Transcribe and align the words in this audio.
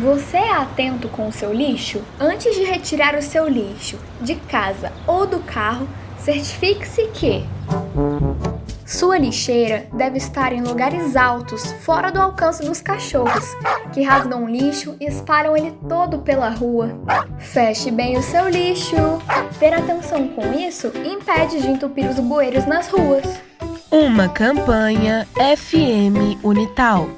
Você 0.00 0.36
é 0.36 0.52
atento 0.52 1.08
com 1.08 1.26
o 1.26 1.32
seu 1.32 1.52
lixo? 1.52 2.02
Antes 2.20 2.54
de 2.54 2.64
retirar 2.64 3.14
o 3.14 3.22
seu 3.22 3.48
lixo 3.48 3.98
de 4.20 4.34
casa 4.34 4.92
ou 5.06 5.26
do 5.26 5.40
carro, 5.40 5.88
certifique-se 6.18 7.06
que 7.14 7.46
sua 8.84 9.16
lixeira 9.16 9.86
deve 9.94 10.18
estar 10.18 10.52
em 10.52 10.60
lugares 10.60 11.16
altos, 11.16 11.72
fora 11.80 12.12
do 12.12 12.20
alcance 12.20 12.62
dos 12.62 12.82
cachorros, 12.82 13.56
que 13.92 14.02
rasgam 14.02 14.44
o 14.44 14.48
lixo 14.48 14.94
e 15.00 15.06
espalham 15.06 15.56
ele 15.56 15.72
todo 15.88 16.18
pela 16.18 16.50
rua. 16.50 16.90
Feche 17.38 17.90
bem 17.90 18.18
o 18.18 18.22
seu 18.22 18.50
lixo. 18.50 18.96
Ter 19.58 19.72
atenção 19.72 20.28
com 20.28 20.52
isso 20.52 20.92
impede 21.04 21.62
de 21.62 21.68
entupir 21.68 22.08
os 22.08 22.20
bueiros 22.20 22.66
nas 22.66 22.88
ruas. 22.88 23.24
Uma 23.90 24.28
campanha 24.28 25.26
FM 25.34 26.44
Unital. 26.44 27.08